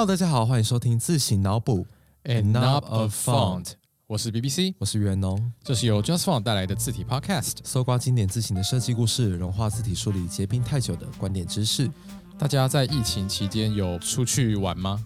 [0.00, 1.86] Hello，大家好，欢迎收听自行脑补
[2.24, 3.72] And not a font。
[4.06, 11.90] 我是 BBC，我是袁农，这是由 Just Font 带来的字体 Podcast，搜刮经典字形的设计故事，融化字体梳理结冰太久的观点知识。
[12.38, 15.04] 大家在疫情期间有出去玩吗？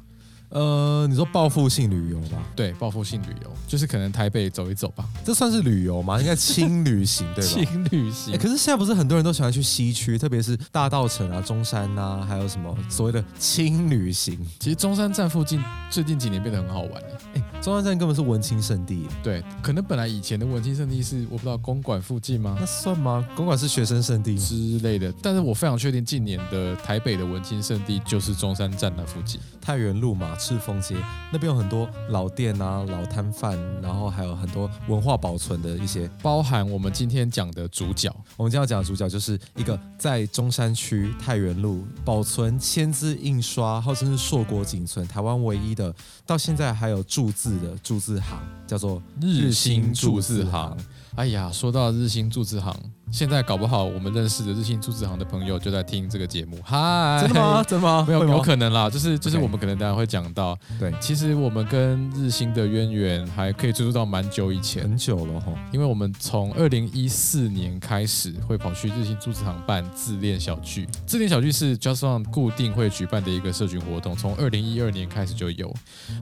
[0.54, 2.38] 呃，你说报复性旅游吧？
[2.54, 6.20] 对，报复性旅游就是可能台北走一走吧，这算是旅游吗？
[6.20, 7.50] 应该轻旅行对吧？
[7.50, 8.38] 轻旅行。
[8.38, 14.38] 可是现在不是很多人都喜欢去西区，特别是大道城啊、中山啊，还有什么所谓的轻旅行？
[14.60, 15.60] 其实中山站附近
[15.90, 17.02] 最近几年变得很好玩
[17.34, 19.08] 哎，中山站根本是文青圣地。
[19.24, 22.56] 对，可能本来以前的文青圣地是我不知道公馆附近吗？
[22.60, 23.26] 那算吗？
[23.34, 30.32] 公馆是学生圣地之类的，但是我非常确定近年的台北的文青圣地就是中山站那附近，太原路嘛。
[30.44, 30.94] 赤峰街
[31.32, 38.14] 那边有很多老店啊、老摊贩，然后还有很多文化保存的一些，包含我们今天讲的主角。
[38.36, 45.94] 我们今天要讲的主角就是一个在中山区太原路保存签字印刷，号称是硕果仅存、台湾唯一的，
[46.26, 50.76] 到现在还有注字的注字行，叫做日新注字行。
[51.14, 52.76] 哎呀，说到日新注字行。
[53.14, 57.62] 现在搞不好我们认识的日新铸字行的朋友就在听这个节目，嗨，真的吗？
[57.62, 58.04] 真的吗？
[58.08, 75.72] 没有，有可能啦，就是就是我们可能大家会讲到，对，其实我们跟日新的渊源还可以追溯到蛮久以前，很久了哈，因为我们从二零一四年开始会跑去日新铸字行办自恋小聚，自恋小聚是 Just One 固定会举办的一个社群活动，从二零一二年开始就有，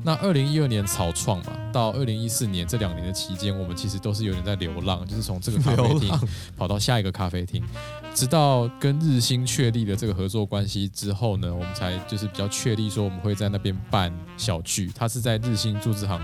[0.05, 6.82] 那二零一二年草创嘛，到二零一四年这两年的期间，我们其实都是有点在流浪，就是从这个咖啡厅跑到。
[6.83, 7.63] 下一个咖啡厅，
[8.13, 14.91] 直到跟日新确立了这个合作关系之后呢，我们才就是比较确立说我们会在那边办小聚。
[14.95, 16.21] 它是在日新铸字行。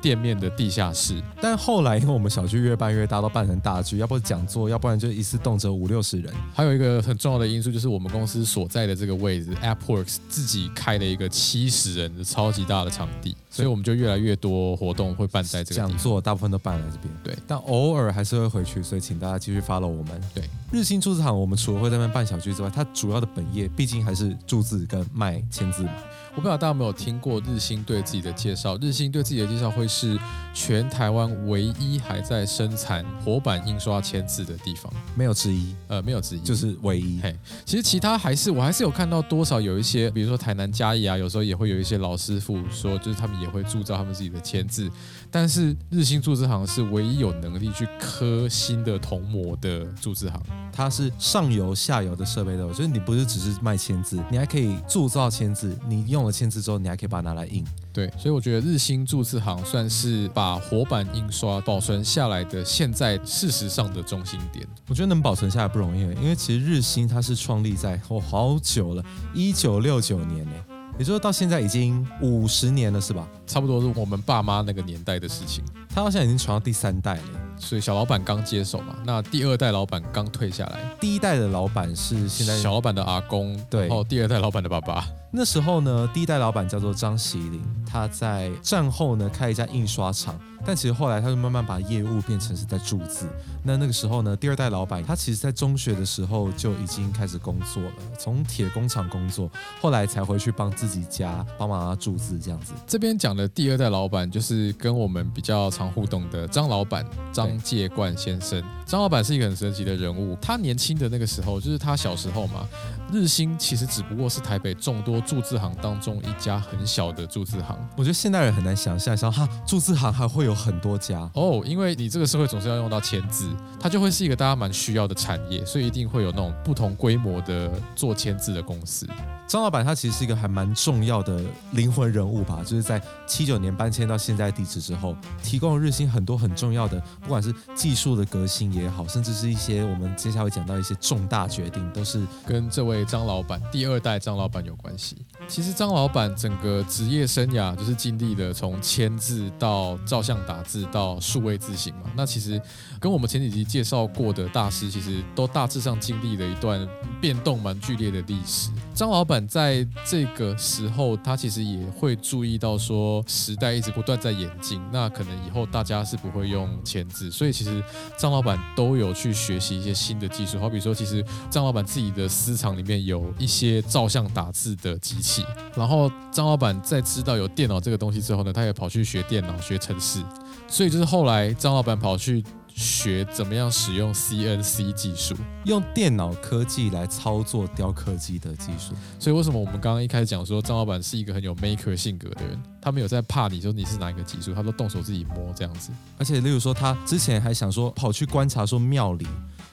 [0.00, 6.32] 店面的地下室，但后来因为我们小区越办越大，都办成大聚，要不讲座，要不然就一次动辄五六十人。
[6.54, 17.12] 还有一个很重要的因素就是我们公司所在的这个位置，AppWorks 自己开了一个七十人的超级大的场地，所以我们就越来越多活动会办在这个讲座，大部分都办在这边。
[17.22, 20.20] 对，但偶尔还是会回去，所以请大家继续 follow 我们。
[20.34, 25.86] 对，日新铸字厂，我们除了会在那边办小剧之外，它主要的本业毕竟还是铸字跟卖签字。
[26.34, 30.18] 我不知道大家有没有听过日新对自己的介绍，日新对自己的介绍会是。
[30.54, 37.20] 全台湾唯一还在生产活版印刷签字的地方，没有之一，呃，没有之一，就是唯一。
[37.22, 37.32] 嘿，
[37.64, 44.90] 其实其他还是我还是有看到多少有一些，比如说台南嘉义啊，有时候也会有一些老师傅说，就是他们也会铸造他们自己的签字。
[45.30, 50.42] 但是日新铸字行是唯一有能力去刻新的铜模的铸字行，
[50.72, 57.64] 它是上游下游的设备都有，就是你不是只是卖签字，你还可以铸造签字，你用了签字之后，你还可以把它拿来印。
[57.92, 64.64] 对，所以我觉得日新铸字行算是把活版印刷保存下来的现在事实上的中心点。
[64.88, 69.04] 我觉得能保存下来不容易，因为其实日新它是创立在哦好久了，
[69.34, 70.52] 一九六九年呢，
[70.98, 73.26] 也就是到现在已经五十年了，是吧？
[73.46, 75.64] 差不多是我们爸妈那个年代的事情。
[75.88, 77.22] 他到现在已经传到第三代了，
[77.56, 85.06] 所以小老板刚接手嘛，那第二代老板刚退下来，第一代的老板是现在小老板的阿公，对，然后第二代老板的爸爸。
[85.30, 90.34] 那时候呢，第一代老板叫做张喜林，他在战后呢开一家印刷厂，
[90.64, 93.26] 但其实后来他就慢慢把业务变成是在铸字。
[93.62, 99.50] 那那个时候呢，第二代老板他其实在中学的时候就已经开始工作了，从铁工厂工作，
[99.82, 102.72] 后来才回去帮自己家帮忙铸字这样子。
[102.86, 108.62] 这边讲的第二代老板就是跟我们比较常互动的张老板张介冠先生。
[108.86, 112.66] 张老板是一个很神奇的人物，他年轻的那个时候就是他小时候嘛，
[113.12, 115.18] 日新其实只不过是台北众多。
[115.28, 129.06] 注字行当中一家很小的注字行，我觉得现代人很难想象，像哈注字行还会有很多家哦，因为你这个社会总是要用到签字，它就会是一个大家蛮需要的产业，所以一定会有那种不同规模的做签字的公司。
[129.48, 131.42] 张老板他其实是一个还蛮重要的
[131.72, 145.16] 灵魂人物吧，就是在七九年搬迁到现在地址之后，提供了日新很多很重要的，不管是技术的革新也好，甚至是一些我们接下来会讲到一些重大决定，都是跟这位张老板第二代张老板有关系。
[145.48, 152.10] 其实张老板整个职业生涯就是经历了从签字到照相打字到数位字型嘛。
[152.14, 152.60] 那其实
[152.98, 156.86] 跟我们前几集介绍过的大师，其实都大致上经历了一段
[157.20, 158.70] 变动蛮剧烈的历史。
[158.94, 167.82] 张老板在这个时候，他其实也会注意到说时代一直不断在演进，那可能以后大家是不会用签字，所以其实
[168.16, 170.58] 张老板都有去学习一些新的技术。
[170.58, 175.44] 好比说，其实张老板自己的私藏里面有一些照相打字的机器，
[175.76, 180.20] 然后张老板在知道有电脑这个东西之后呢，他也跑去学电脑、学程式，
[180.66, 182.44] 所以就是后来张老板跑去。
[182.78, 185.34] 学怎么样使用 CNC 技术。
[185.64, 188.94] 用电脑科技来操作雕刻机的技术。
[189.18, 192.62] 所以为什么我们刚刚一开始讲说张老板是一个很有 maker 性格的人？
[192.80, 195.90] 他没有在怕你说你是哪一个技术，他都动手自己摸这样子。
[196.16, 199.26] 而且，例如说，他之前还想说跑去观察说庙里。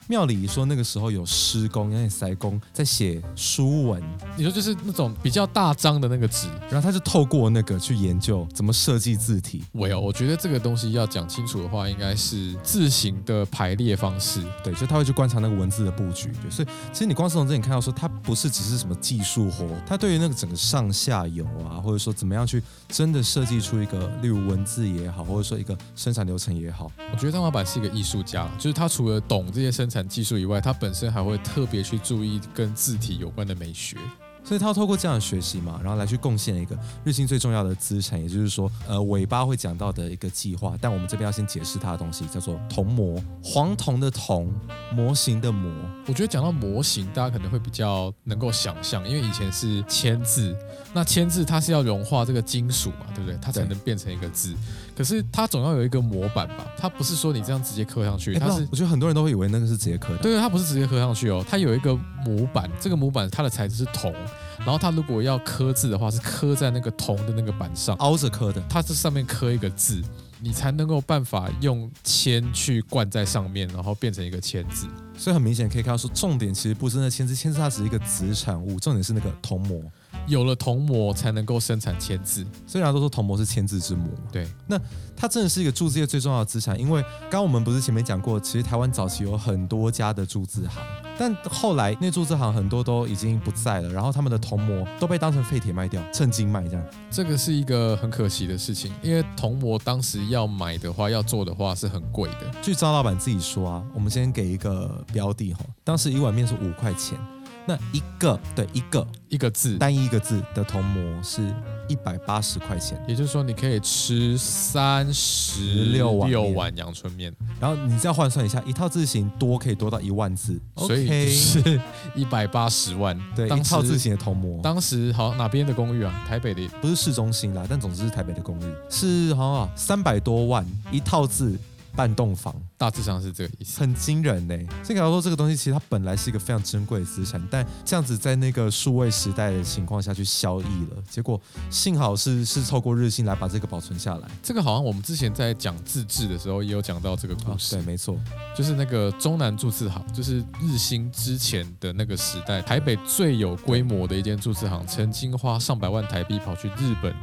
[0.08, 4.04] 庙里说那个时候有施工，有点塞工在写书文。
[4.38, 9.64] 你说就是那种比较大张的那个纸，然后他就透过那个去研究怎么设计字体。
[9.72, 14.44] 我有，我觉得这个东西要讲清楚的话，应该是字形的排列方式。
[14.64, 16.32] 对，就他会去观察那个文字的布局。
[16.52, 29.95] 所以其实你光是从这里看到说，他不是只是什么技术活，他对于那个整个上下游啊，或者说怎么样去真的设计出一个，例如文字也好，或者说一个生产流程也好，我觉得张老板是一个艺术家，就是他除了懂这些生产。
[29.96, 33.98] 产技术以外，他本身还会特别去注意跟字体有关的美学。
[34.44, 40.78] 所以他要透过这样的学习嘛，然后来去贡献一个日新最重要的资产，也就是说，呃，尾巴会讲到的一个计划。
[40.80, 44.54] 但我们这边要先解释它的东西，叫做铜模，黄铜的铜，
[44.94, 45.72] 模型的模。
[46.06, 50.56] 我觉得讲到模型，大家可能会比较能够想象，因为以前是签字，
[50.94, 53.40] 那签字它是要融化这个金属嘛，对不对？
[53.42, 54.54] 它才能变成一个字。
[54.96, 56.66] 可是它总要有一个模板吧？
[56.78, 60.20] 它不是说你这样直接刻上去，它是我觉得很多人都会以为那个是直接刻的。
[60.20, 61.96] 对，它不是直接刻上去哦，它有一个
[62.26, 64.14] 模板，这个模板它的材质是铜。
[64.60, 68.64] 然后它如果要刻字的话，是刻在那个铜的那个板上，凹着刻的。
[68.70, 70.02] 它这上面刻一个字，
[70.40, 74.88] 你才能够办法用铅去灌在上面，然后变成一个铅字。
[75.18, 79.82] 所以很明显可以看到，说重点其实不是那铅字，铅字它只是一个子产物，重点是那个铜模。
[80.28, 84.10] 有了铜模才能够生产签字，虽然都说铜模是签字之母。
[84.32, 84.80] 对，那
[85.16, 90.84] 它真的是一个铸字业最重要的资产，因为刚刚我们不是前面讲过，其实台湾早期有很多家的铸字行。
[91.18, 96.86] 但后来那铸字行很多都已经不在了，然后他们的铜模都被当成废铁卖掉，趁金卖这样。
[97.10, 102.52] 这个是一个很可惜的事情，因为铜模当时要买的话，要做的话是很贵的。
[102.62, 107.18] 据张老板自己说啊，我们先给一个标的哈，当时一碗面是五块钱。
[107.66, 109.78] 那一个对一个一个字。
[109.78, 111.42] 单一一个字的铜模是
[111.88, 121.80] 一百八十块钱，也就是说你可以吃三十六碗六碗阳春面，然后你再换算一下，一套字型多可以多到一万字，所以是
[122.16, 123.20] 一百八十万。
[123.36, 126.26] 对，一套字型的铜模，当时好哪边的公寓啊？
[126.28, 126.68] 台北的。
[126.82, 131.58] 不是市中心啦，但总之是台北的公寓，是好像三百多万一套字。
[131.96, 134.58] 半栋房，大致上是这个意思，很惊人呢。
[134.84, 141.40] 所以，假如说这个东西其实它本来是一个非常珍贵的资产，但这样子在那个数位时代的情况下去消逸了，结果
[141.70, 144.28] 幸好是是透过日新来把这个保存下来。
[144.44, 148.18] 这个好像我们之前在讲自制的时候也有讲到这个故事，对，没错，
[148.56, 157.14] 就是那个中南注字行，就是日新之前的那个时代，台北最有规模的一间注字行，曾经花上百万台币跑去日本。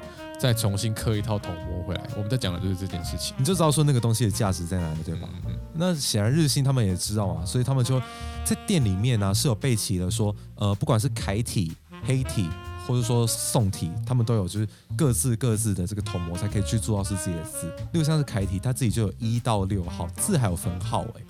[0.42, 5.28] 再重新刻一套铜模回来，我们在讲的就是这件事情，你就知道说那个东西的价值在哪里，对吧？
[5.72, 8.00] 那显然日新他们也知道嘛，所以他们就
[8.44, 11.72] 在店里面呢是有备齐的，说呃不管是楷体、
[12.04, 12.48] 黑体
[12.88, 17.68] 或者说宋体，他们都有就是各自各自的这个铜模才可以去做到是自己的字。
[17.92, 21.22] 例如像是楷体，它自己就有一到六号字，还有分号哎。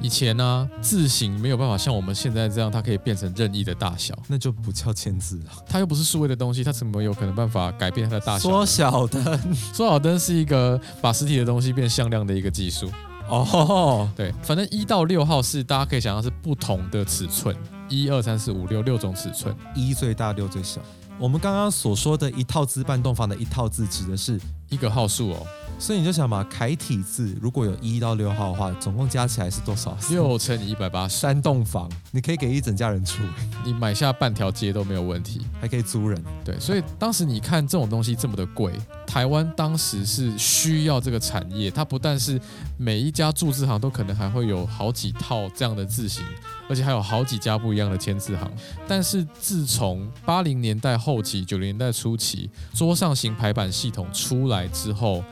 [0.00, 5.50] 以前呢，字形没有办法像我们现在这样，它可以变成任意的大小，那就不叫签字了。
[5.66, 8.48] 它又不是数位的东西，它怎么有可能办法改变它的大小？
[8.48, 12.90] 缩小灯，缩小灯是一个把实体的东西变向量的一个技术。
[13.28, 17.54] 哦，对，反正一到六号是大家可以想象是不同的尺寸，
[17.88, 20.80] 一二三四五六六种尺寸，一最大，六最小。
[21.18, 24.40] 我们刚刚所说的一套字半栋房的一套字，指的是
[24.70, 25.46] 一个号数哦。
[25.78, 29.96] 所以你就想嘛，楷体字如果有一到六号的话，总共加起来是多少？
[30.10, 31.08] 六乘以一百八。
[31.08, 33.22] 三栋房，你可以给一整家人住，
[33.64, 36.22] 你买下半条街都没有问题，还可以租人。
[36.44, 38.72] 对，所以当时你看这种东西这么的贵，
[39.06, 42.40] 台湾当时是需要这个产业，它不但是
[42.76, 46.24] 每一家注字行都可能还会有好几套这样的字型，
[46.68, 48.50] 而且还有好几家不一样的签字行。
[48.86, 55.24] 但是自从八零年代后期、九零年代初期，桌上型排版系统出来之后。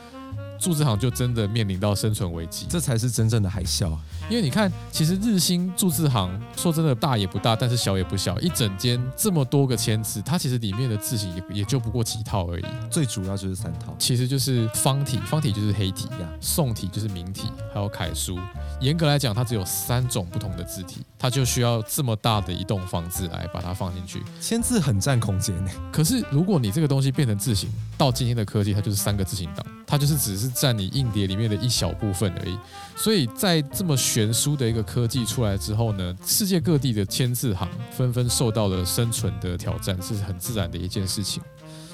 [0.58, 3.96] 铸字行就真的面临到生存危机，这才是真正的海啸。
[4.28, 12.64] 因为你看，其实日新铸字行说真的大也不大，但是小也不小，一整间这么多个签字，它其实里面的字型也也就不过几套而已。
[12.90, 18.38] 最主要就是三套，其实就是方体，方体就是黑体呀，宋体就是明体，还有楷书。
[18.80, 24.22] 严格来讲，它只有三种不同的字体，它就需要这么大的一栋房子来把它放进去。
[24.40, 25.70] 签字很占空间呢。
[25.92, 32.58] 可是如果你这个东西变成字形，到今天的科技，它就是三个字形档，它就是只是占你硬碟里面的一小部分而已。
[32.96, 41.42] 所以在这么悬殊的一个科技出来之后呢，世界各地的签字行纷纷受到了生存的挑战，是很自然的一件事情。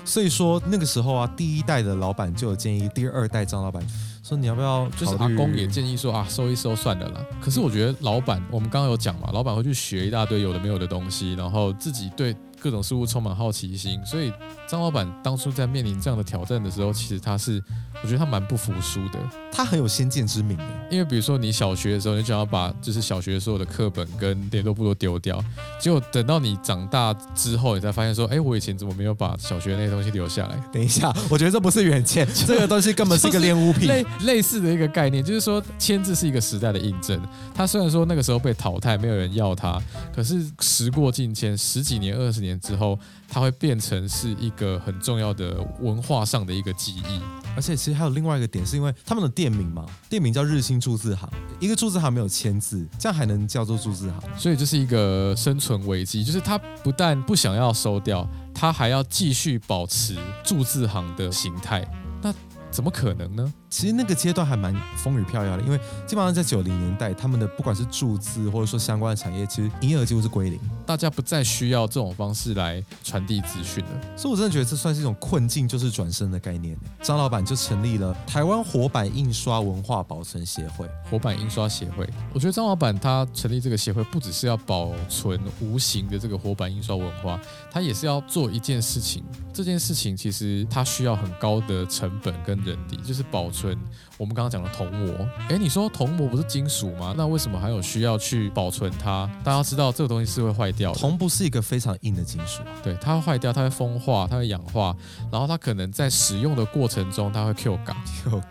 [0.05, 3.81] 所以说那个时候啊，第一代的老板就有建议第二代张老板
[4.25, 7.25] 说你要不要就是阿公也建议说啊，收一收算了啦。
[7.41, 12.35] 可是我觉得老板，我们刚刚有讲嘛，老板会去学一大堆有的没有的东西，然后自己对。
[12.62, 14.33] 各种事物充满好奇心，所以
[14.69, 17.61] 张老板当初在面临这样的挑战的时候，其实他是，
[18.00, 19.19] 我觉得他蛮不服输的。
[19.50, 25.42] 他很有先见之明的因为比如说你小学的时候，你想要把就是小学所有的课本跟联络簿都丢掉，
[25.81, 30.57] 结果等到你长大之后，你才发现说，哎，我以前怎么没有把小学那些东西留下来？
[30.73, 37.21] 等一下，我觉得这不是远见， 这个东西根本是一个练物品，类类似的一个概念，就是说签字是一个时代的印证。
[37.54, 39.81] 他虽然说那个时候被淘汰，没有人要他，
[40.14, 42.99] 可是时过境迁，十几年、二十年之后。
[43.35, 47.19] 它会变成是一个很重要的文化上的一个记忆，
[47.57, 51.27] 而且其实还有另外一个点，是因为他们的店名嘛，店名叫日新注字行，
[51.59, 54.39] 一个注字行没有签字，这样还能叫做注字行？
[54.39, 61.83] 所以这是一个生存危机，就是他不但不想要收掉，他还要继续保持注字行的形态，
[62.21, 62.35] 那
[62.71, 63.51] 怎么可能呢？
[63.73, 73.91] 其实那个阶段还蛮风雨飘摇的，因为基本上在九零年代，他们的不管是注资或者说相关的产业，其实营业额几乎是归零，大家不再需要这种方式来传递资讯了。
[74.14, 76.76] 所以我真的觉得这算是一种困境，就是转身的概念。
[77.00, 82.07] 张老板就成立了台湾活版印刷文化保存协会，活版印刷协会。
[82.35, 89.25] 我觉得张老板他成立这个协会，不只是要保存无形的这个活版印刷文化，他也是要做一件事情。
[89.50, 93.62] 这件事情其实它需要很高的成本跟人力，就是保存。
[93.62, 93.78] 存
[94.23, 97.12] 我们刚刚讲的铜膜，哎，你说铜膜不是金属吗？
[97.17, 99.29] 那为什么还有需要去保存它？
[99.43, 104.95] 大家知道这个东西是会坏掉的，铜不是一个非常硬的金属，对，它会坏掉，它会风化，它会氧化，
[105.29, 107.97] 然后它可能在使用的过程中，它会 Q 感，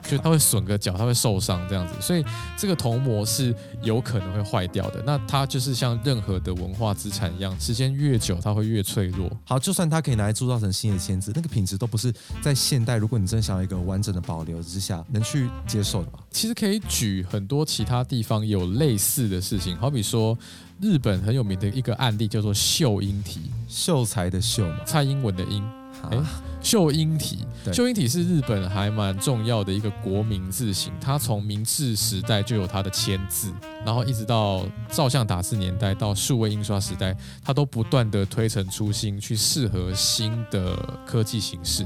[0.06, 2.26] 就它会损个脚，它会受伤这样子，所以
[2.58, 5.02] 这个铜膜是有可能会坏掉的。
[5.06, 9.32] 那它就是像任何的文化资产一样，时间越久，它会越脆弱。
[9.46, 15.02] 好，就算它可以拿来铸造成新的签字，那个品质都不是在现代，如果你真想要一个完整的保留之下。
[15.14, 16.20] 能去接受的吧？
[16.32, 20.38] 其实可以举很多其他地方有类似的事情，好比说
[20.82, 25.64] 日本很有名的一个案例叫做秀英体，秀才的秀嘛，蔡英文的英，
[26.10, 26.18] 哎，
[26.62, 33.52] 秀英体，秀英体是日本还蛮重要的一个国民字形，它从明治时代就有它的签字，
[33.86, 40.76] 然后一直到照相打字年代到数位印刷时代，它都不断的推陈出新，去适合新的
[41.06, 41.86] 科技形式。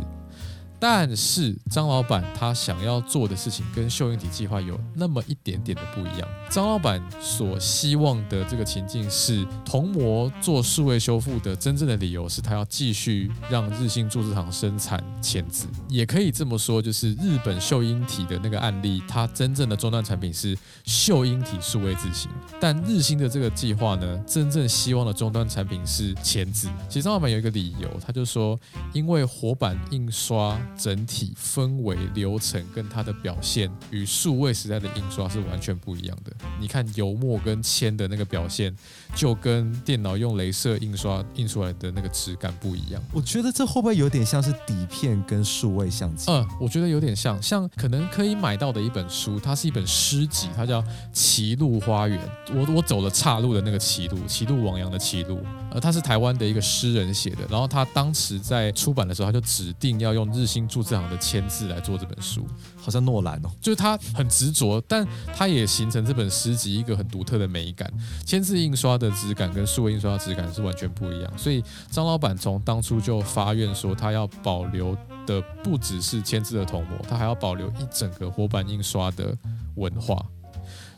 [0.80, 6.28] 但是张老板他想要做的事情跟秀英体计划有那么一点点的不一样。
[6.50, 15.66] 张老板所希望的这个情境是，铜模做数位修复的真正的理由是他要继续让日新铸字厂生产签字。
[15.88, 22.30] 也可以这么说，就是日本秀英体的那个案例，它真正的终端产品是秀英体数位字型。
[22.60, 26.68] 但日新的这个计划呢，真正希望的终端产品是签字。
[26.88, 28.60] 其实张老板有一个理由，他就说，
[28.94, 30.60] 因为活版印刷。
[30.78, 36.32] 整体氛围、流程跟它的表现与数位时代的印刷是完全不一样的。
[36.60, 38.76] 你看油墨跟铅的那个表现，
[39.14, 43.02] 就跟电脑用镭射印刷印出来的那个质感不一样。
[43.14, 46.32] 我觉得这会不会有点像是底片跟数位相机？
[46.32, 50.82] 嗯，我觉得有点像，像可能可以买到的一本书，它是一本诗集，它叫
[51.14, 52.20] 《歧路花园》。
[52.54, 55.40] 我我走了岔路的那个歧路，歧路王阳的歧路。
[55.72, 60.66] 呃，它是台湾的一个诗人写的，然后他当时在出版的时候，他就指定要用日新。
[60.66, 62.46] 铸字行的签字来做这本书，
[62.76, 67.90] 好像诺兰哦，就是他很执着，但他也形成这本诗集一个很独特的美感。
[68.26, 79.36] 签字印刷的的质感跟数位印刷的质感是完全不一样，所以张老板从当初就发愿说，他要保留的不只是签字的铜模，他还要保留一整个活版印刷的
[79.76, 80.26] 文化。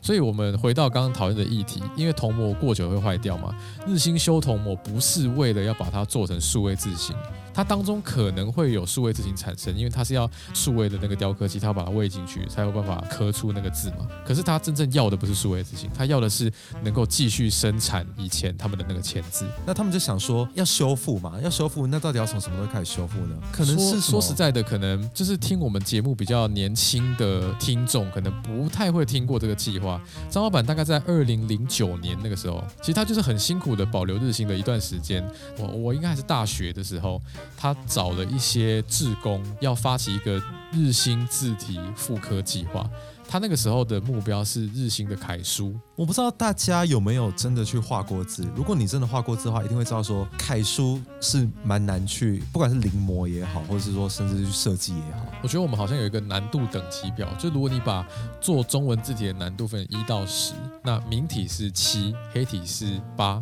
[0.00, 3.54] 所以，我们回到刚刚讨论的议题，因为铜模过久会坏掉嘛，
[3.86, 7.14] 日新修铜模不是为了要把它做成数位字型。
[7.58, 14.06] 它当中可能会有数位字型产生，因为它是要数位的那个雕刻机，它要把它喂进去，才有办法刻出那个字嘛。
[14.24, 16.48] 可是它真正要的不是数位字型，它要的是
[16.84, 19.44] 能够继续生产以前他们的那个签字。
[19.66, 23.34] 那他们就想说要修复嘛，要修复，那到底要从什么时候开始修复呢？
[23.50, 30.00] 可能是说实在的，可能就是听我们节目比较年轻的听众，可能不太会听过这个计划。
[30.30, 35.28] 张老板大概在二零零九年那个时候，其实他就是很辛苦的保留日新的一段时间。
[35.58, 37.20] 我我应该还是大学的时候。
[37.56, 42.88] 他找了一些志工，要发起一个日新字体复刻计划。
[43.30, 45.78] 他那个时候的目标是日新的楷书。
[45.94, 48.48] 我不知道大家有没有真的去画过字。
[48.56, 55.26] 如果你真的画过字的话，一定会知道说楷书是蛮难去，不管是临摹也好，或者是说甚至去设计也好。
[55.42, 58.06] 我觉得我们好像有一个难度等级表，就如果你把
[58.40, 63.38] 做中文字体的难度分一到十，那明体是七，黑体是八。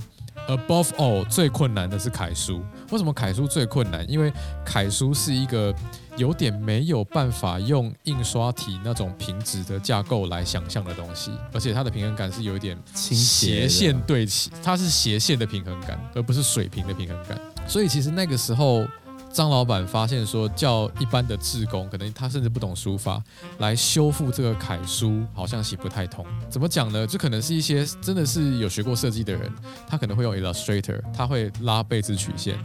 [0.48, 2.60] Above all，最困难的是楷书。
[2.90, 4.08] 为什么楷书最困难？
[4.10, 4.32] 因为
[4.64, 5.74] 楷书是一个
[6.16, 17.40] 有点没有办法用印刷体那种平直的架构来想象的东西，而且它的平衡感是有一点斜线对齐，它是斜线的平衡感，而不是水平的平衡感。
[17.66, 18.84] 所以其实那个时候。
[19.36, 23.22] 张老板发现说，叫一般的志工，可能他甚至不懂书法，
[23.58, 26.24] 来修复这个楷书，好像写不太通。
[26.48, 27.06] 怎么讲呢？
[27.06, 29.52] 就可能是一些真的是有学过设计的人，
[29.86, 32.58] 他可能会用 Illustrator，他会拉背字曲线。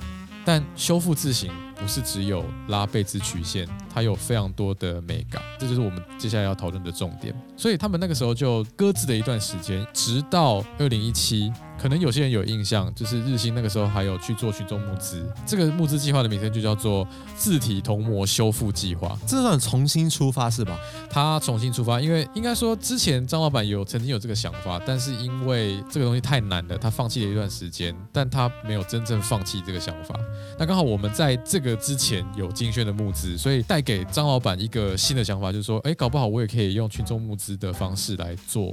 [0.43, 7.31] 但修复字形不是只有拉背字曲线，它有非常多的美感，这就是我们接下来要讨论的重点。
[7.55, 11.51] 所以他们那个时候就搁置了一段时间，直到二零一七。
[11.81, 19.17] 可能有些人有印象，就是日新那个时候还有去做群众募资，这个募资计划的名称就叫做字体同模修复计划。
[19.25, 20.77] 这算重新出发是吧？
[21.09, 30.13] 他重新出发，因为应该说之前张老板有曾经有这个想法，但是因为这个东西太难了，他放弃了一段时间，但他没有真正放弃这个想法。
[30.59, 38.65] 那刚好我们在这个之前有金轩的募资，所以带给张老板一个新的想法，就是说，哎，搞不好我也可以用群众募资的方式来做。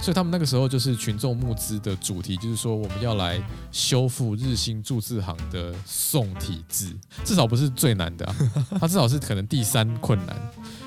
[0.00, 2.47] 所以他们那个时候就是群众募资的主题就。
[2.48, 3.38] 就是说，我们要来
[3.70, 8.26] 修复日新注字行的宋体字，至少不是最难的，
[8.80, 10.34] 它至少是可能第三困难，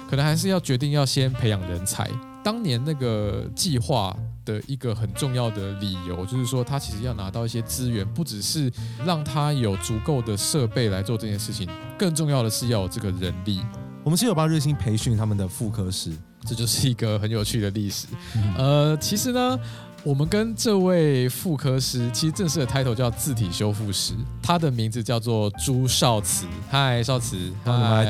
[0.10, 2.10] 可能还是要决定要先培养人才。
[2.44, 8.72] 当年那个计划的一个很重要的理由，就是说，他其实要拿到一些资源，不只是
[9.06, 13.62] 让他有足够的设备来做这件事情，更重要的是要有这个人力。
[14.04, 16.12] 我们是有帮日新培训他们的副科师，
[16.44, 18.08] 这就是一个很有趣的历史。
[18.58, 19.60] 呃，其实呢。
[20.04, 26.48] 我们跟这位妇科师，其实正式的 title 叫字体修复师，他的名字叫做朱少慈。
[26.72, 28.04] 嗨，少慈，嗨，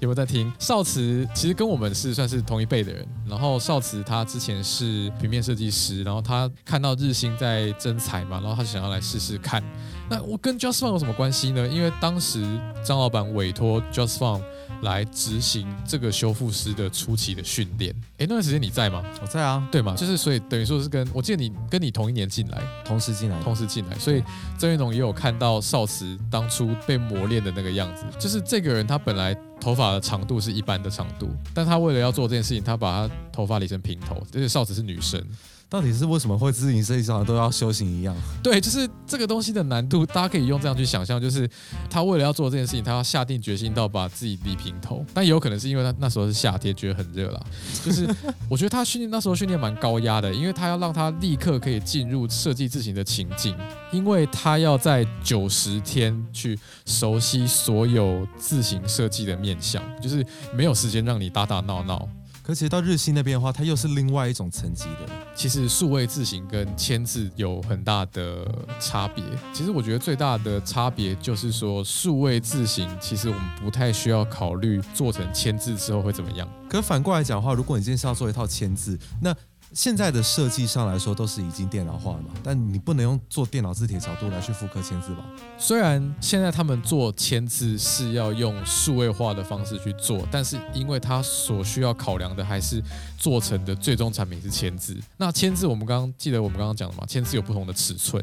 [0.00, 0.52] 有没有在听？
[0.58, 3.06] 少慈其实跟我们是算是同一辈的人。
[3.26, 9.62] 然后少慈他之前是平面设计师，然后他看到日新在征才嘛，然后他就想要来试试看。
[10.10, 11.66] 那我跟 Just Fun 有什么关系呢？
[11.66, 12.44] 因为当时
[12.84, 14.42] 张老板委托 Just Fun。
[14.82, 17.94] 来执行这个修复师的初期的训练。
[18.12, 19.02] 哎，那段时间你在吗？
[19.20, 19.94] 我在啊，对吗？
[19.96, 23.98] 就是所以等于说是跟我记得你跟你同一年进来，同时进来，同时进来。
[23.98, 24.22] 所以
[24.58, 28.04] 郑云龙也有看到少慈当初被磨练的那个样子。
[28.18, 34.16] 就是这个人他本来头发的长度是一般的长度，但他为了要做这件事情，他把他头发理成平头。
[34.34, 35.22] 而且少慈是女生。
[35.70, 38.14] 到底是为什么会自行设计上都要修行一样？
[38.42, 41.48] 对，就是这个东西的难度，大家可以用这样去想象，就是
[41.88, 45.06] 他为了要做这件事情，他要下定决心到把自己理平头。
[45.14, 47.40] 但也有可能是因为他那时候是夏天，觉得很热啦。
[47.86, 48.04] 就是
[48.48, 53.56] 我觉得他训练那时候训练蛮高压的，因为他要让他立刻可以进入设计自行的情境，
[53.92, 62.08] 因为他要在九十天去熟悉所有自行设计的面向，就是没有时间让你打打闹闹。
[62.50, 65.08] 而且到日新那边的话，它又是另外一种层级的。
[65.36, 68.44] 其实数位字型跟签字有很大的
[68.80, 69.22] 差别。
[69.52, 76.48] 其实我觉得最大的差别就是说，数位字型其实我们不太需要考虑做成签字之后会怎么样。
[76.68, 79.32] 可反过来讲的话，如果你今天是要做一套签字，那
[79.72, 85.24] 现在的设计上来说都是已经电脑化了嘛，但你不能用做电脑字体的角度来去复刻签字吧？
[85.56, 92.82] 虽然现在他们做签字是要用数位化的方式去做，但是因为它所需要考量的还是
[93.16, 94.96] 做成的最终产品是签字。
[95.16, 98.22] 那签字我们刚刚记得我们刚刚讲的嘛，签字有不同的尺寸。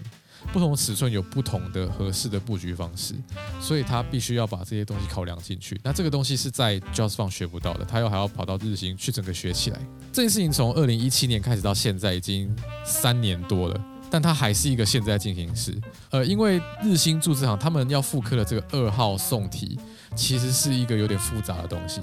[0.53, 3.13] 不同尺寸有不同的合适的布局方式，
[3.61, 5.79] 所以他必须要把这些东西考量进去。
[5.83, 9.79] 那这个东西是在 Just Fun 学不到的，他又还要跑到日新去整个学起来。
[10.13, 12.53] 这件事情从二零一七年开始到现在已经
[12.85, 15.75] 三年多了，但它还是一个现在进行时。
[16.09, 19.77] 呃，因为日新铸字行他们要复刻的这个二号宋体，
[20.15, 22.01] 其实是一个有点复杂的东西。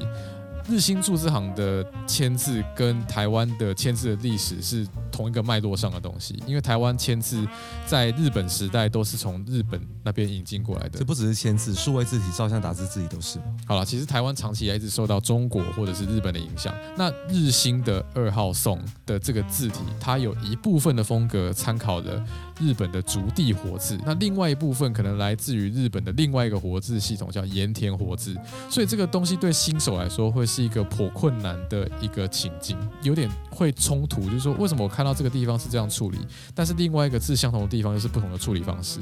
[0.69, 7.47] 日新注字行的签字跟台湾的签字的历史是同一个脉络上的东西，因为台湾签字
[7.87, 10.99] 在日本时代都是从日本那边引进过来的。
[10.99, 13.39] 这不只是签字，数位字体、照相打字字体都是。
[13.67, 16.75] 好了，其实台湾长期以来一直受到中国或者是日本的影响。
[16.97, 22.25] 那日新的二号宋的这个字体，它有一部分的风格参考了
[22.61, 28.35] 日本的竹地活字，那另外一部分可能来自于日本的另外一个活字系统，叫盐田活字。
[28.71, 34.23] 所以这个东西对新手来说会是一个颇困难的一个情境，有点会冲突。
[34.25, 36.19] 就是说，为什么我看到这个地方是这样处理，
[36.55, 39.01] 但是另外一个字相同的地方又是不同的处理方式？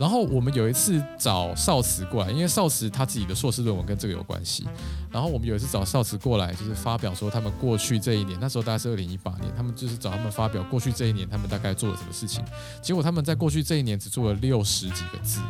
[0.00, 4.66] 然后我们有一次找少慈过来，因为少慈他自己的硕士论文跟这个有关系。
[5.12, 12.42] 然后我们有一次找少慈过来，就是发表说他们过去这一年，那时候大概是二零一八年，他们就是找他们发表过去这一年他们大概做了什么事情。
[12.80, 15.40] 结果他们在过去这一年只做了六十几个字。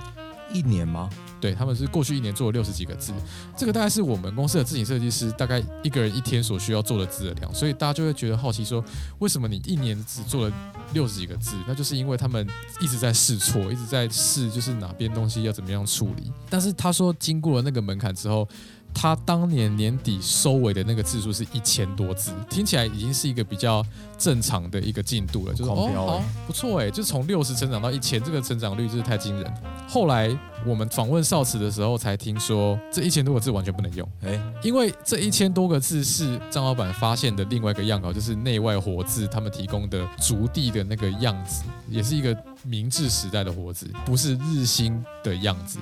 [0.53, 1.09] 一年吗？
[1.41, 3.13] 对，他们是过去一年做了六十几个字，
[3.57, 8.85] 这个大概是我们公司的字体设计师大概一个人一天所需要做的字的量，所以大家就会觉得好奇说，
[9.21, 10.55] 为什么你一年只做了
[10.93, 11.57] 六十几个字？
[11.67, 12.47] 那就是因为他们
[12.81, 16.31] 一直在试错，一直在试，就是哪边东西要怎么样处理。
[16.51, 18.47] 但是他说，经过了那个门槛之后。
[18.93, 23.85] 他当年年底收尾的那个字数是一千多字，听起来已经是一个比较
[24.19, 29.55] 正常的一个进度了，就是哦，好不错哎，就从六十成长到一千，这个成长率真是太惊人。
[29.89, 45.79] 后来我们访问少慈的时候，才听说这一千多个字完全不能用，哎，因为这一千多个字是张老板发现的另外一个样稿，就是内外活字他们提供的竹地的那个样子，也是一个明治时代的活字，不是日新的样子。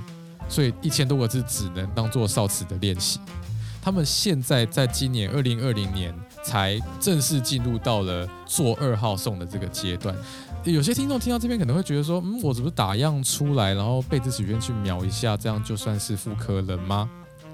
[0.48, 3.20] 所以一千多个字只能当做少词的练习。
[3.80, 10.14] 他们现在在今年二零二零年才正式进入到了做二号送的这个阶段。
[10.64, 17.08] 有些听众听到这边可能会觉得说：“嗯，我只是打样出来，然后背字曲线去描一下，这样就算是复刻了吗？”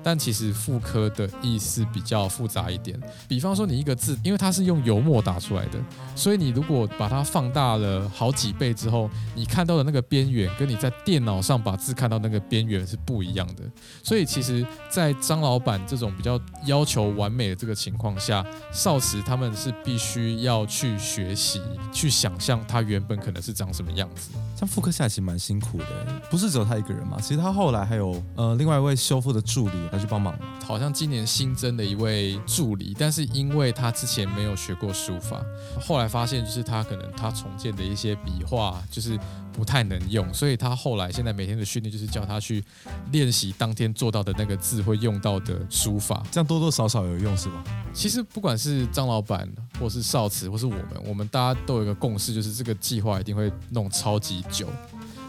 [0.05, 5.79] 但其实复刻的意思比较复杂一点，比方说你一个字，因为它是用油墨打出来的，
[6.15, 13.63] 所以你如果把它放大了好几倍之后，你看到的那个边缘跟你在电脑上把字看到那个边缘是不一样的。
[14.03, 21.63] 所以其实，在张老板这种比较要求完美的这个情况下，少时他们是必须要去学习，
[21.93, 24.31] 去想象它原本可能是长什么样子。
[24.65, 25.87] 像复刻下其实蛮辛苦的，
[26.31, 27.19] 不是只有他一个人嘛？
[27.21, 29.75] 其实他后来还有呃另外一位修复的助理。
[29.93, 35.45] 来去帮忙，好像今年新增的一位助理，但是因为他之前没有学过书法，
[35.79, 39.19] 后来发现就是他可能他重建的一些笔画就是
[39.53, 42.65] 不太能用，所以他后来现在每天的训练就是叫他去
[43.13, 47.63] 练习当天做到的那个字会用到的书法，这样多多少少有用是吧？
[47.93, 49.49] 其实不管是张老板，
[49.81, 54.69] 或是少慈，或是我们，我们大家都有一个共识，就是这个计划一定会弄超级久。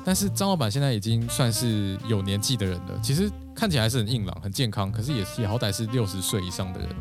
[0.03, 6.95] 但是张老板现在已经算是有年纪的人了，其实看起来还是很硬朗、很健康，可是也也好歹是六十岁以上的人了。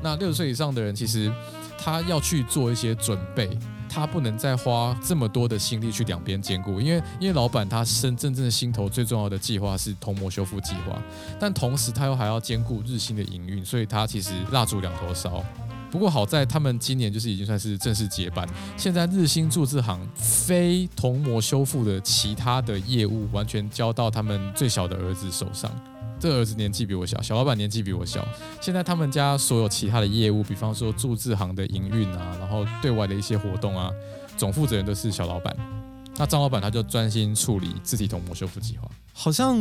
[0.00, 1.32] 那六十岁以上的人，其实
[1.76, 10.96] 他要去做一些准备，他不能再花这么多的心力去两边兼顾，因为因为老板他身真正的心头最重要的计划是铜模修复计划，
[11.40, 15.44] 但同时他又还要兼顾日新的营运，所以他其实蜡烛两头烧。
[15.90, 18.46] 不过好在他们今年就是已经算是正式结班，
[18.76, 25.70] 现在日新注资行非同模修复的其他的业务完全交到他们最小的儿子手上。
[26.20, 28.26] 这儿子年纪比我小，小老板年纪比我小。
[28.60, 33.88] 现在他们家所有其他的业务，比方说注资行的营运啊，然后对外的一些活动啊，
[34.36, 35.56] 总负责人都是小老板。
[36.18, 38.88] 那张老板他就专心处理字体同模修复计划。
[39.12, 39.56] 好像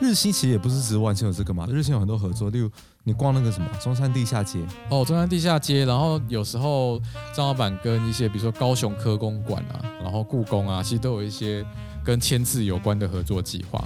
[0.00, 2.70] 日新其实也不是只完全有这个嘛，日新有很多合作，例如。
[3.06, 6.98] 你逛那个什么中山地下街哦，中山地下街，然后有时候
[7.34, 11.62] 张老板跟一些比如说高雄科工馆啊，然后故宫啊，其实都有一些
[12.02, 13.84] 跟签字有关的合作计划。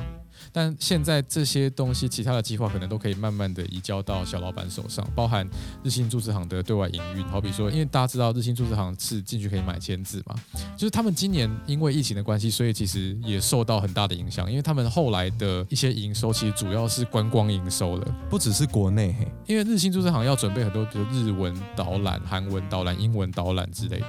[0.58, 5.48] 但现在这些东西，其他的计划可能都可以慢慢的移交到小老板手上，包含
[5.84, 7.22] 日新铸字行的对外营运。
[7.28, 10.34] 好比说，因为大家知道日新铸字行是进去可以买签字嘛，
[10.76, 14.50] 就是他们今年因为疫情的关系，所以其实也受到很大的影响。
[14.50, 19.14] 因为他们后来的一些营收，其实主要是观光营收了，不只是国内。
[19.46, 24.08] 因为日新铸字行要准备很多，比如日文导览、韩文导览、英文导览之类的，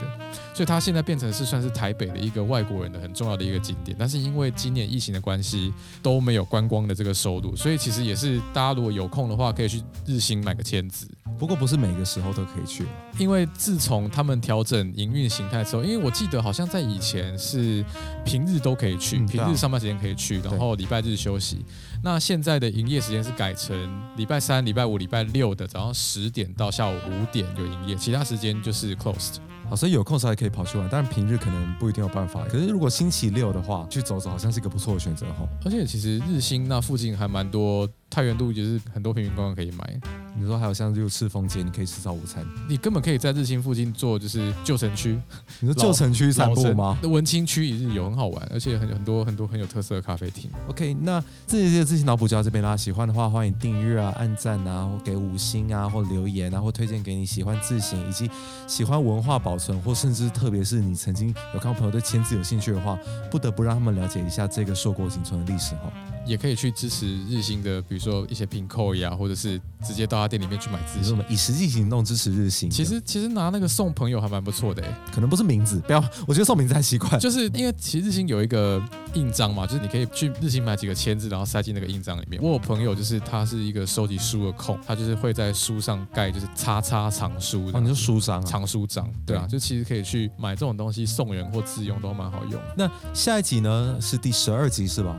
[0.55, 3.95] 所以它现在变成是算是台北的一个外国人的很重要的一个景点。
[3.99, 11.08] 但是因为今年疫情的关系，都没有观光的这个收入，所以其实也是大家如果有空的话，可以去日新买个签字。
[11.38, 12.86] 不过不是每个时候都可以去，
[13.17, 17.84] 因为自从他们调整营运形态之后，因为我记得好像在以前是
[18.25, 21.63] 平日都可以去，平日上班时间可以去，然后礼拜日休息。
[22.04, 23.78] 那现在的营业时间是改成
[24.17, 29.36] 礼拜三、礼拜五、礼拜六的早上十点到下午五点有营业，其他时间就是 closed。
[29.69, 32.43] 好，所以有空时候还可以跑去玩，但是平日可能不一定有办法。
[32.49, 35.47] 可是如果星期六的话，去走走好像是一个不错的选择哈。
[35.63, 37.88] 而且其实日新那附近还蛮多。
[38.12, 40.01] 太原路就是很多平民观光可以买。
[40.36, 42.43] 你说还有像六赤峰街，你可以吃早午餐。
[42.67, 45.15] 你根本可以在日新附近做，就是旧城区。
[45.60, 46.97] 你说旧城区散步吗？
[47.03, 50.49] 文青区也是有很好玩，而且很很多很多很有特色的咖啡厅。
[50.67, 58.27] OK，那这些自行脑补就到这边啦，喜欢的话欢迎订阅啊、按赞啊、或给五星啊、或留言啊、或推荐给你喜欢自行以及
[58.65, 62.97] 喜欢文化保存，或甚至特别是你曾经有看朋友对签字有兴趣的话，
[63.29, 65.91] 不得不让他们了解一下这个硕果仅存的历史哈。
[66.25, 70.99] 也可以去支持日新的，比如说一些拼扣呀，或者是直接到他店里面去买字。
[71.27, 72.69] 以实际行动支持日新。
[72.69, 77.17] 其实其实拿那个送朋友还蛮不错的，可能不是名字，不要，我觉得送名字太奇怪。
[77.17, 78.82] 就是因为其实日新有一个
[79.13, 82.41] 印章嘛，就是你可以去日新买几个签字，然后塞进那个印章里面。
[82.41, 87.71] 我有朋友就是他是一个收集书的控，他就是会在书上盖就是叉叉藏书。
[87.73, 92.62] 哦，你说书章，藏书章，对啊，就其实可以去买这种东西送人或自用都蛮好用。
[92.77, 95.17] 那下一集呢是第十二集是吧？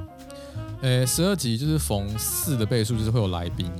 [0.82, 3.70] 呃，十二集就是逢四的倍数，就是会有来宾。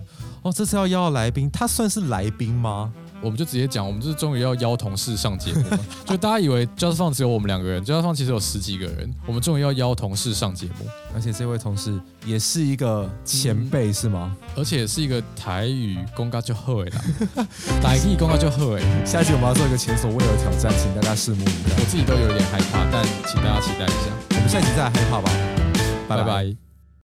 [0.42, 2.92] 哦，这次要邀来宾，他算是来宾吗？
[3.22, 5.78] 我们就直接讲，我们就是终于要邀同事上节目了。
[6.06, 9.12] 就大家以为 Just Fun 只有我们两个人，Just Fun 其实有十几个人。
[9.26, 14.34] 我们终于要邀同事上节目，而且这位同事也是一个前辈，是吗？
[14.56, 17.02] 而且是一个台语公告就会啦，
[17.82, 18.80] 台语公告就会。
[19.04, 21.76] 下一集我们要做一个前所未有的挑战，请大家拭目以待。
[21.76, 24.10] 我自己都有点害怕，但请大家期待一下。
[24.30, 25.30] 我们下一集再来害怕吧，
[26.08, 26.69] 拜拜。